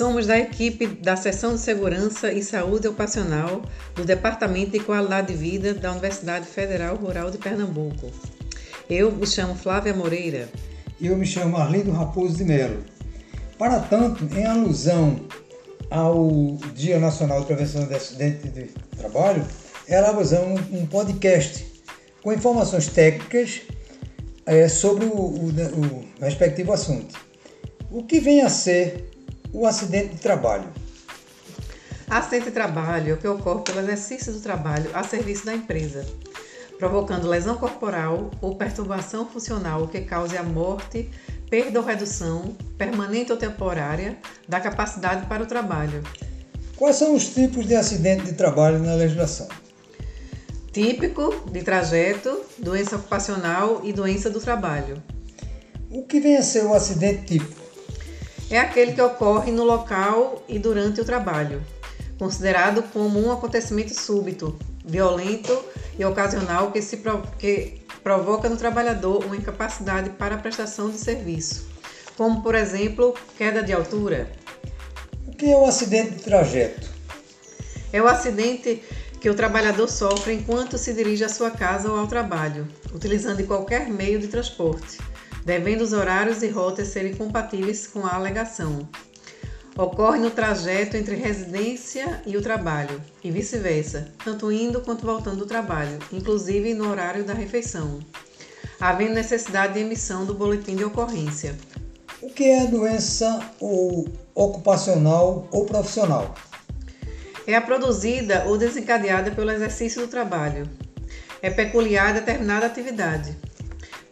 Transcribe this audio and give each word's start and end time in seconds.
Somos 0.00 0.26
da 0.26 0.38
equipe 0.38 0.86
da 0.86 1.14
Seção 1.14 1.56
de 1.56 1.60
Segurança 1.60 2.32
e 2.32 2.42
Saúde 2.42 2.88
Ocupacional 2.88 3.60
do 3.94 4.02
Departamento 4.02 4.70
de 4.70 4.80
Qualidade 4.80 5.26
de 5.26 5.34
Vida 5.34 5.74
da 5.74 5.92
Universidade 5.92 6.46
Federal 6.46 6.96
Rural 6.96 7.30
de 7.30 7.36
Pernambuco. 7.36 8.10
Eu 8.88 9.12
me 9.12 9.26
chamo 9.26 9.54
Flávia 9.54 9.92
Moreira. 9.92 10.48
Eu 10.98 11.18
me 11.18 11.26
chamo 11.26 11.58
Arlindo 11.58 11.90
Raposo 11.90 12.38
de 12.38 12.44
Melo. 12.44 12.82
Para 13.58 13.78
tanto, 13.78 14.24
em 14.34 14.46
alusão 14.46 15.20
ao 15.90 16.56
Dia 16.74 16.98
Nacional 16.98 17.40
de 17.40 17.46
Prevenção 17.48 17.86
de 17.86 17.94
Acidentes 17.94 18.54
de 18.54 18.70
Trabalho, 18.96 19.46
elaboramos 19.86 20.62
um 20.72 20.86
podcast 20.86 21.66
com 22.22 22.32
informações 22.32 22.86
técnicas 22.86 23.60
é, 24.46 24.66
sobre 24.66 25.04
o, 25.04 25.10
o, 25.10 25.48
o 25.50 26.24
respectivo 26.24 26.72
assunto. 26.72 27.14
O 27.90 28.02
que 28.04 28.18
vem 28.18 28.40
a 28.40 28.48
ser 28.48 29.09
o 29.52 29.66
acidente 29.66 30.14
de 30.14 30.20
trabalho? 30.20 30.68
Acidente 32.08 32.46
de 32.46 32.50
trabalho 32.50 33.10
é 33.10 33.14
o 33.14 33.16
que 33.16 33.28
ocorre 33.28 33.62
pelo 33.62 33.80
exercício 33.80 34.32
do 34.32 34.40
trabalho 34.40 34.90
a 34.92 35.02
serviço 35.04 35.46
da 35.46 35.54
empresa, 35.54 36.04
provocando 36.78 37.28
lesão 37.28 37.56
corporal 37.56 38.30
ou 38.40 38.56
perturbação 38.56 39.26
funcional 39.26 39.86
que 39.86 40.00
cause 40.00 40.36
a 40.36 40.42
morte, 40.42 41.08
perda 41.48 41.78
ou 41.78 41.86
redução, 41.86 42.56
permanente 42.76 43.30
ou 43.30 43.38
temporária, 43.38 44.18
da 44.48 44.60
capacidade 44.60 45.26
para 45.26 45.42
o 45.42 45.46
trabalho. 45.46 46.02
Quais 46.76 46.96
são 46.96 47.14
os 47.14 47.28
tipos 47.28 47.66
de 47.66 47.74
acidente 47.74 48.24
de 48.24 48.32
trabalho 48.32 48.78
na 48.78 48.94
legislação? 48.94 49.46
Típico 50.72 51.48
de 51.50 51.62
trajeto, 51.62 52.40
doença 52.58 52.96
ocupacional 52.96 53.82
e 53.84 53.92
doença 53.92 54.30
do 54.30 54.40
trabalho. 54.40 55.02
O 55.90 56.04
que 56.04 56.20
vem 56.20 56.36
a 56.36 56.42
ser 56.42 56.64
o 56.64 56.72
acidente 56.72 57.38
típico? 57.38 57.59
É 58.50 58.58
aquele 58.58 58.92
que 58.92 59.00
ocorre 59.00 59.52
no 59.52 59.62
local 59.62 60.42
e 60.48 60.58
durante 60.58 61.00
o 61.00 61.04
trabalho, 61.04 61.62
considerado 62.18 62.82
como 62.92 63.24
um 63.24 63.30
acontecimento 63.30 63.94
súbito, 63.94 64.58
violento 64.84 65.56
e 65.96 66.04
ocasional 66.04 66.72
que, 66.72 66.82
se 66.82 66.96
pro... 66.96 67.22
que 67.38 67.80
provoca 68.02 68.48
no 68.48 68.56
trabalhador 68.56 69.24
uma 69.24 69.36
incapacidade 69.36 70.10
para 70.10 70.34
a 70.34 70.38
prestação 70.38 70.90
de 70.90 70.98
serviço, 70.98 71.68
como 72.16 72.42
por 72.42 72.56
exemplo 72.56 73.14
queda 73.38 73.62
de 73.62 73.72
altura. 73.72 74.28
O 75.28 75.30
que 75.30 75.52
é 75.52 75.56
o 75.56 75.64
acidente 75.64 76.16
de 76.16 76.22
trajeto? 76.24 76.88
É 77.92 78.02
o 78.02 78.08
acidente 78.08 78.82
que 79.20 79.30
o 79.30 79.34
trabalhador 79.34 79.88
sofre 79.88 80.32
enquanto 80.32 80.76
se 80.76 80.92
dirige 80.92 81.22
à 81.22 81.28
sua 81.28 81.52
casa 81.52 81.88
ou 81.88 81.96
ao 81.96 82.08
trabalho, 82.08 82.66
utilizando 82.92 83.46
qualquer 83.46 83.88
meio 83.88 84.18
de 84.18 84.26
transporte, 84.26 84.98
devendo 85.44 85.82
os 85.82 85.92
horários 85.92 86.42
e 86.42 86.48
rotas 86.48 86.88
serem 86.88 87.14
compatíveis 87.14 87.86
com 87.86 88.06
a 88.06 88.14
alegação. 88.14 88.88
Ocorre 89.76 90.18
no 90.18 90.30
trajeto 90.30 90.96
entre 90.96 91.14
residência 91.14 92.22
e 92.26 92.36
o 92.36 92.42
trabalho, 92.42 93.00
e 93.22 93.30
vice-versa, 93.30 94.08
tanto 94.24 94.50
indo 94.50 94.80
quanto 94.80 95.06
voltando 95.06 95.38
do 95.38 95.46
trabalho, 95.46 95.98
inclusive 96.12 96.74
no 96.74 96.90
horário 96.90 97.24
da 97.24 97.32
refeição, 97.32 98.00
havendo 98.80 99.14
necessidade 99.14 99.74
de 99.74 99.80
emissão 99.80 100.24
do 100.24 100.34
boletim 100.34 100.76
de 100.76 100.84
ocorrência. 100.84 101.56
O 102.20 102.28
que 102.28 102.44
é 102.44 102.66
doença 102.66 103.52
ou 103.58 104.06
ocupacional 104.34 105.48
ou 105.50 105.64
profissional? 105.64 106.34
é 107.46 107.56
a 107.56 107.60
produzida 107.60 108.44
ou 108.46 108.56
desencadeada 108.56 109.30
pelo 109.30 109.50
exercício 109.50 110.02
do 110.02 110.08
trabalho. 110.08 110.68
É 111.42 111.50
peculiar 111.50 112.10
a 112.10 112.12
determinada 112.12 112.66
atividade. 112.66 113.36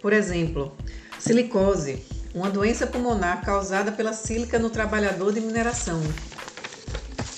Por 0.01 0.13
exemplo, 0.13 0.77
silicose, 1.19 2.05
uma 2.35 2.51
doença 2.51 2.87
pulmonar 2.87 3.45
causada 3.45 3.91
pela 3.91 4.13
sílica 4.13 4.59
no 4.59 4.71
trabalhador 4.71 5.33
de 5.33 5.41
mineração. 5.41 6.01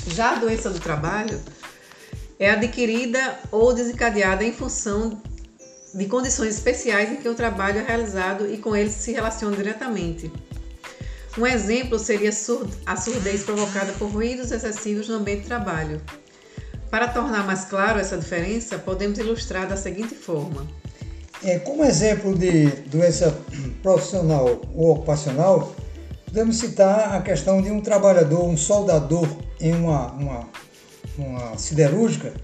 Já 0.08 0.32
a 0.32 0.38
doença 0.38 0.70
do 0.70 0.80
trabalho 0.80 1.40
é 2.38 2.50
adquirida 2.50 3.38
ou 3.50 3.72
desencadeada 3.72 4.44
em 4.44 4.52
função 4.52 5.20
de 5.94 6.06
condições 6.06 6.54
especiais 6.54 7.10
em 7.10 7.16
que 7.16 7.28
o 7.28 7.34
trabalho 7.34 7.78
é 7.78 7.82
realizado 7.82 8.50
e 8.52 8.58
com 8.58 8.74
ele 8.76 8.90
se 8.90 9.12
relaciona 9.12 9.56
diretamente. 9.56 10.30
Um 11.38 11.46
exemplo 11.46 11.98
seria 11.98 12.30
a 12.86 12.96
surdez 12.96 13.44
provocada 13.44 13.92
por 13.92 14.10
ruídos 14.10 14.50
excessivos 14.50 15.08
no 15.08 15.16
ambiente 15.16 15.42
de 15.42 15.46
trabalho. 15.46 16.00
Para 16.90 17.06
tornar 17.06 17.46
mais 17.46 17.64
claro 17.64 18.00
essa 18.00 18.18
diferença, 18.18 18.78
podemos 18.78 19.18
ilustrar 19.18 19.68
da 19.68 19.76
seguinte 19.76 20.14
forma. 20.14 20.66
É, 21.42 21.58
como 21.58 21.84
exemplo 21.84 22.36
de 22.36 22.66
doença 22.90 23.34
profissional 23.82 24.60
ou 24.74 24.90
ocupacional, 24.90 25.74
podemos 26.26 26.58
citar 26.58 27.14
a 27.14 27.22
questão 27.22 27.62
de 27.62 27.70
um 27.70 27.80
trabalhador, 27.80 28.44
um 28.44 28.58
soldador 28.58 29.26
em 29.58 29.72
uma, 29.72 30.12
uma, 30.12 30.48
uma 31.16 31.58
siderúrgica, 31.58 32.34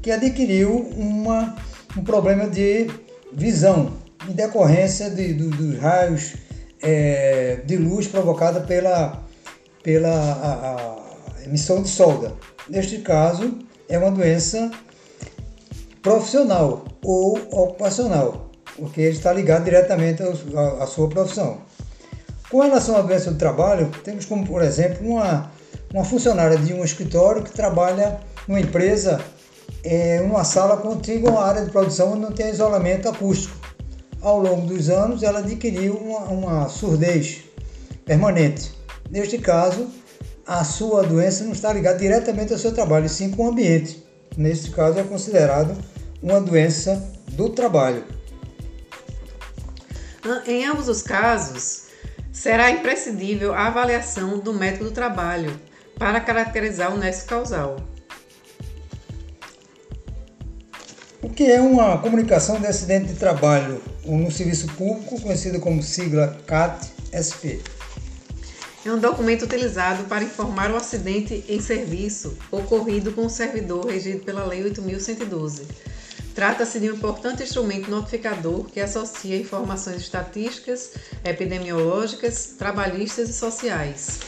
que 0.00 0.10
adquiriu 0.10 0.88
uma, 0.96 1.56
um 1.96 2.02
problema 2.02 2.48
de 2.48 2.90
visão 3.32 3.92
em 4.26 4.32
decorrência 4.32 5.10
de, 5.10 5.34
do, 5.34 5.50
dos 5.50 5.78
raios 5.78 6.34
é, 6.82 7.60
de 7.66 7.76
luz 7.76 8.06
provocada 8.06 8.60
pela, 8.60 9.22
pela 9.82 10.08
a, 10.10 11.40
a 11.40 11.44
emissão 11.44 11.82
de 11.82 11.88
solda. 11.90 12.34
Neste 12.66 12.98
caso, 12.98 13.58
é 13.88 13.98
uma 13.98 14.10
doença 14.10 14.70
profissional 16.02 16.84
ou 17.02 17.38
ocupacional, 17.50 18.50
porque 18.76 19.00
ele 19.00 19.16
está 19.16 19.32
ligado 19.32 19.64
diretamente 19.64 20.22
à 20.80 20.86
sua 20.86 21.08
profissão. 21.08 21.58
Com 22.50 22.60
relação 22.60 22.96
à 22.96 23.02
doença 23.02 23.30
do 23.30 23.38
trabalho, 23.38 23.90
temos 24.02 24.24
como, 24.24 24.46
por 24.46 24.62
exemplo, 24.62 25.06
uma, 25.06 25.50
uma 25.92 26.04
funcionária 26.04 26.56
de 26.56 26.72
um 26.72 26.82
escritório 26.82 27.42
que 27.42 27.52
trabalha 27.52 28.20
numa 28.46 28.60
empresa, 28.60 29.20
em 29.84 30.20
uma 30.20 30.44
sala 30.44 30.78
contígua 30.78 31.30
a 31.30 31.32
uma 31.34 31.44
área 31.44 31.64
de 31.64 31.70
produção 31.70 32.12
onde 32.12 32.20
não 32.20 32.32
tem 32.32 32.48
isolamento 32.48 33.08
acústico 33.08 33.54
ao 34.20 34.40
longo 34.40 34.66
dos 34.66 34.88
anos, 34.88 35.22
ela 35.22 35.40
adquiriu 35.40 35.94
uma, 35.94 36.20
uma 36.20 36.68
surdez 36.68 37.44
permanente. 38.04 38.72
Neste 39.10 39.38
caso, 39.38 39.88
a 40.46 40.64
sua 40.64 41.02
doença 41.02 41.44
não 41.44 41.52
está 41.52 41.72
ligada 41.72 41.98
diretamente 41.98 42.52
ao 42.52 42.58
seu 42.58 42.72
trabalho, 42.72 43.06
e 43.06 43.08
sim 43.08 43.30
com 43.30 43.44
o 43.44 43.50
ambiente. 43.50 44.02
Neste 44.38 44.70
caso, 44.70 45.00
é 45.00 45.02
considerado 45.02 45.76
uma 46.22 46.40
doença 46.40 47.12
do 47.32 47.50
trabalho. 47.50 48.04
Em 50.46 50.64
ambos 50.64 50.88
os 50.88 51.02
casos, 51.02 51.86
será 52.32 52.70
imprescindível 52.70 53.52
a 53.52 53.66
avaliação 53.66 54.38
do 54.38 54.54
médico 54.54 54.84
do 54.84 54.92
trabalho 54.92 55.60
para 55.98 56.20
caracterizar 56.20 56.94
o 56.94 56.96
nexo 56.96 57.26
causal. 57.26 57.78
O 61.20 61.28
que 61.28 61.50
é 61.50 61.60
uma 61.60 61.98
comunicação 61.98 62.60
de 62.60 62.68
acidente 62.68 63.08
de 63.08 63.14
trabalho 63.14 63.82
no 64.04 64.30
serviço 64.30 64.68
público, 64.74 65.20
conhecida 65.20 65.58
como 65.58 65.82
sigla 65.82 66.38
CAT-SP? 66.46 67.60
É 68.88 68.90
um 68.90 68.98
documento 68.98 69.44
utilizado 69.44 70.04
para 70.04 70.24
informar 70.24 70.70
o 70.70 70.76
acidente 70.76 71.44
em 71.46 71.60
serviço 71.60 72.38
ocorrido 72.50 73.12
com 73.12 73.26
o 73.26 73.28
servidor 73.28 73.84
regido 73.84 74.24
pela 74.24 74.46
Lei 74.46 74.64
8.112. 74.64 75.64
Trata-se 76.34 76.80
de 76.80 76.90
um 76.90 76.94
importante 76.94 77.42
instrumento 77.42 77.90
notificador 77.90 78.64
que 78.64 78.80
associa 78.80 79.36
informações 79.36 79.98
estatísticas, 79.98 80.92
epidemiológicas, 81.22 82.54
trabalhistas 82.58 83.28
e 83.28 83.34
sociais. 83.34 84.20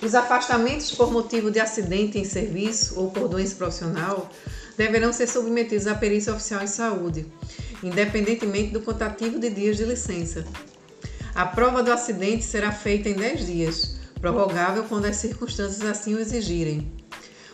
Os 0.00 0.14
afastamentos 0.14 0.94
por 0.94 1.10
motivo 1.10 1.50
de 1.50 1.58
acidente 1.58 2.20
em 2.20 2.24
serviço 2.24 3.00
ou 3.00 3.10
por 3.10 3.26
doença 3.26 3.56
profissional 3.56 4.30
deverão 4.76 5.12
ser 5.12 5.26
submetidos 5.26 5.88
à 5.88 5.94
perícia 5.96 6.32
oficial 6.32 6.62
em 6.62 6.68
saúde, 6.68 7.26
independentemente 7.82 8.70
do 8.70 8.80
contativo 8.80 9.40
de 9.40 9.50
dias 9.50 9.76
de 9.76 9.84
licença. 9.84 10.46
A 11.38 11.46
prova 11.46 11.84
do 11.84 11.92
acidente 11.92 12.42
será 12.44 12.72
feita 12.72 13.08
em 13.08 13.14
10 13.14 13.46
dias, 13.46 13.94
prorrogável 14.20 14.82
quando 14.88 15.04
as 15.04 15.18
circunstâncias 15.18 15.88
assim 15.88 16.12
o 16.16 16.18
exigirem. 16.18 16.90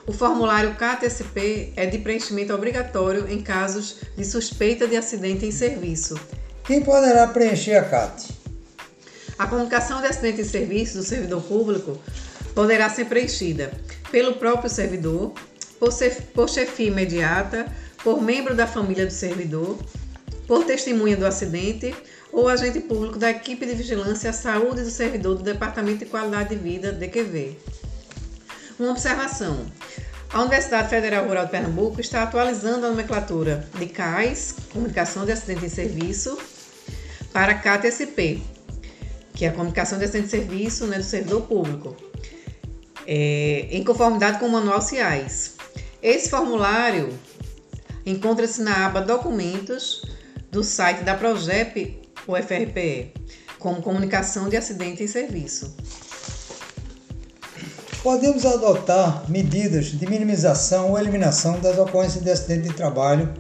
O 0.06 0.12
formulário 0.14 0.74
CATSP 0.74 1.74
é 1.76 1.84
de 1.84 1.98
preenchimento 1.98 2.54
obrigatório 2.54 3.30
em 3.30 3.42
casos 3.42 3.96
de 4.16 4.24
suspeita 4.24 4.88
de 4.88 4.96
acidente 4.96 5.44
em 5.44 5.50
serviço. 5.50 6.18
Quem 6.64 6.82
poderá 6.82 7.26
preencher 7.26 7.74
a 7.74 7.84
CAT? 7.84 8.30
A 9.38 9.46
comunicação 9.46 10.00
de 10.00 10.06
acidente 10.06 10.40
em 10.40 10.44
serviço 10.44 10.96
do 10.96 11.04
servidor 11.04 11.42
público 11.42 12.00
poderá 12.54 12.88
ser 12.88 13.04
preenchida 13.04 13.70
pelo 14.10 14.36
próprio 14.36 14.70
servidor, 14.70 15.34
por, 15.78 15.90
por 16.32 16.48
chefia 16.48 16.86
imediata, 16.86 17.66
por 18.02 18.22
membro 18.22 18.54
da 18.54 18.66
família 18.66 19.04
do 19.04 19.12
servidor, 19.12 19.78
por 20.46 20.64
testemunha 20.64 21.18
do 21.18 21.26
acidente 21.26 21.94
ou 22.34 22.48
agente 22.48 22.80
público 22.80 23.18
da 23.18 23.30
equipe 23.30 23.64
de 23.64 23.74
vigilância 23.74 24.30
à 24.30 24.32
saúde 24.32 24.82
do 24.82 24.90
servidor 24.90 25.36
do 25.36 25.42
Departamento 25.42 26.00
de 26.00 26.06
Qualidade 26.06 26.50
de 26.50 26.56
Vida, 26.56 26.92
DQV. 26.92 27.56
Uma 28.78 28.90
observação. 28.90 29.64
A 30.32 30.40
Universidade 30.40 30.90
Federal 30.90 31.26
Rural 31.26 31.44
de 31.44 31.52
Pernambuco 31.52 32.00
está 32.00 32.24
atualizando 32.24 32.86
a 32.86 32.90
nomenclatura 32.90 33.68
de 33.78 33.86
CAIS, 33.86 34.56
Comunicação 34.72 35.24
de 35.24 35.30
Acidente 35.30 35.66
em 35.66 35.68
Serviço, 35.68 36.36
para 37.32 37.54
CATSP, 37.54 38.42
que 39.32 39.44
é 39.44 39.48
a 39.48 39.52
Comunicação 39.52 39.96
de 39.96 40.04
Acidente 40.04 40.26
em 40.26 40.30
Serviço 40.30 40.86
né, 40.88 40.98
do 40.98 41.04
Servidor 41.04 41.42
Público. 41.42 41.96
é, 43.06 43.68
em 43.70 43.84
conformidade 43.84 44.38
com 44.38 44.46
o 44.46 44.50
Manual 44.50 44.80
CIAIS. 44.80 45.56
Esse 46.02 46.30
formulário 46.30 47.16
encontra-se 48.04 48.62
na 48.62 48.86
aba 48.86 49.00
Documentos 49.00 50.02
do 50.50 50.62
site 50.62 51.02
da 51.02 51.14
Progep 51.14 52.03
UFRPE, 52.28 53.12
como 53.58 53.82
comunicação 53.82 54.48
de 54.48 54.56
acidente 54.56 55.02
em 55.02 55.06
serviço. 55.06 55.74
Podemos 58.02 58.44
adotar 58.44 59.24
medidas 59.30 59.86
de 59.86 60.06
minimização 60.06 60.90
ou 60.90 60.98
eliminação 60.98 61.58
das 61.60 61.78
ocorrências 61.78 62.22
de 62.22 62.30
acidente 62.30 62.68
de 62.68 62.74
trabalho. 62.74 63.32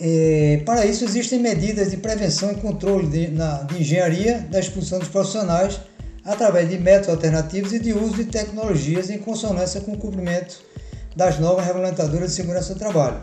É, 0.00 0.62
para 0.66 0.84
isso, 0.84 1.04
existem 1.04 1.38
medidas 1.38 1.90
de 1.90 1.96
prevenção 1.96 2.50
e 2.50 2.56
controle 2.56 3.06
de, 3.06 3.28
na, 3.28 3.62
de 3.62 3.80
engenharia 3.80 4.40
da 4.50 4.58
expulsão 4.58 4.98
dos 4.98 5.08
profissionais 5.08 5.80
através 6.24 6.68
de 6.68 6.76
métodos 6.76 7.10
alternativos 7.10 7.72
e 7.72 7.78
de 7.78 7.92
uso 7.92 8.16
de 8.16 8.24
tecnologias 8.24 9.10
em 9.10 9.18
consonância 9.18 9.80
com 9.80 9.92
o 9.92 9.96
cumprimento 9.96 10.60
das 11.14 11.38
normas 11.38 11.64
regulamentadoras 11.64 12.30
de 12.30 12.36
segurança 12.36 12.74
do 12.74 12.78
trabalho. 12.78 13.22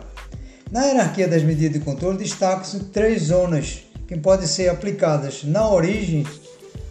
Na 0.70 0.84
hierarquia 0.86 1.28
das 1.28 1.42
medidas 1.42 1.78
de 1.78 1.80
controle, 1.80 2.18
destacam-se 2.18 2.80
três 2.86 3.24
zonas 3.24 3.85
que 4.06 4.16
podem 4.16 4.46
ser 4.46 4.68
aplicadas 4.68 5.44
na 5.44 5.68
origem 5.68 6.24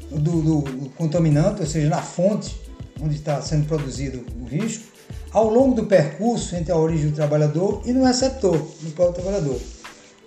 do, 0.10 0.42
do, 0.42 0.62
do 0.62 0.90
contaminante, 0.92 1.62
ou 1.62 1.68
seja, 1.68 1.90
na 1.90 2.02
fonte 2.02 2.56
onde 3.02 3.16
está 3.16 3.42
sendo 3.42 3.68
produzido 3.68 4.26
o 4.42 4.46
risco, 4.46 4.86
ao 5.32 5.50
longo 5.50 5.76
do 5.76 5.86
percurso 5.86 6.56
entre 6.56 6.72
a 6.72 6.78
origem 6.78 7.10
do 7.10 7.16
trabalhador 7.16 7.82
e 7.86 7.92
no 7.92 8.06
receptor, 8.06 8.56
no 8.82 8.92
próprio 8.92 9.24
trabalhador. 9.24 9.60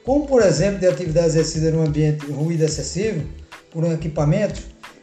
Como, 0.05 0.27
por 0.27 0.43
exemplo, 0.43 0.81
de 0.81 0.87
atividade 0.87 1.29
exercida 1.29 1.71
no 1.71 1.83
ambiente 1.83 2.27
ruído 2.27 2.65
excessivo 2.65 3.27
por 3.71 3.85
um 3.85 3.93
equipamento, 3.93 4.61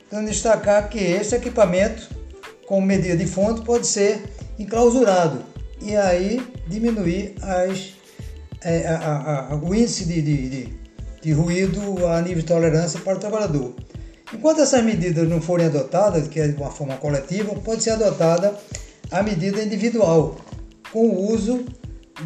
então 0.08 0.24
destacar 0.24 0.90
que 0.90 1.00
esse 1.00 1.36
equipamento, 1.36 2.10
com 2.68 2.82
medida 2.82 3.16
de 3.18 3.26
fonte, 3.26 3.62
pode 3.62 3.88
ser 3.88 4.24
enclausurado 4.58 5.44
e 5.82 5.96
aí 5.96 6.42
diminuir 6.68 7.36
as, 7.42 7.94
é, 8.64 8.88
a, 8.88 9.50
a, 9.52 9.56
o 9.56 9.74
índice 9.76 10.06
de, 10.06 10.22
de, 10.22 10.50
de, 10.50 10.85
de 11.26 11.34
ruído 11.34 12.06
a 12.06 12.22
nível 12.22 12.44
de 12.44 12.46
tolerância 12.46 13.00
para 13.00 13.18
o 13.18 13.20
trabalhador. 13.20 13.74
Enquanto 14.32 14.62
essas 14.62 14.84
medidas 14.84 15.28
não 15.28 15.42
forem 15.42 15.66
adotadas, 15.66 16.28
que 16.28 16.40
é 16.40 16.48
de 16.48 16.56
uma 16.56 16.70
forma 16.70 16.98
coletiva, 16.98 17.56
pode 17.56 17.82
ser 17.82 17.92
adotada 17.92 18.56
a 19.10 19.24
medida 19.24 19.64
individual, 19.64 20.38
com 20.92 21.08
o 21.08 21.34
uso 21.34 21.66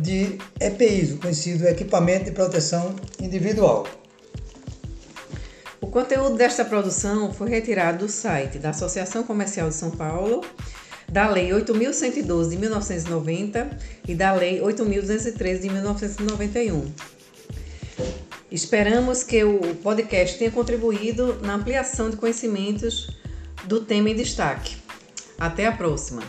de 0.02 0.38
EPIs, 0.60 1.14
o 1.14 1.18
conhecido 1.18 1.66
Equipamento 1.66 2.26
de 2.26 2.32
Proteção 2.32 2.94
Individual. 3.22 3.88
O 5.80 5.88
conteúdo 5.88 6.36
desta 6.36 6.66
produção 6.66 7.32
foi 7.32 7.50
retirado 7.50 8.00
do 8.00 8.12
site 8.12 8.60
da 8.60 8.72
Associação 8.72 9.24
Comercial 9.24 9.70
de 9.70 9.76
São 9.76 9.92
Paulo, 9.92 10.44
da 11.10 11.30
Lei 11.30 11.52
8.112 11.52 12.50
de 12.50 12.58
1990 12.58 13.70
e 14.10 14.14
da 14.14 14.34
Lei 14.34 14.60
8.213 14.60 15.60
de 15.60 15.70
1991. 15.70 17.19
Esperamos 18.52 19.24
que 19.24 19.44
o 19.44 19.76
podcast 19.76 20.38
tenha 20.38 20.50
contribuído 20.50 21.40
na 21.42 21.54
ampliação 21.54 22.10
de 22.10 22.18
conhecimentos 22.18 23.10
do 23.66 23.82
tema 23.82 24.10
em 24.10 24.16
destaque. 24.16 24.78
Até 25.38 25.68
a 25.68 25.72
próxima! 25.72 26.24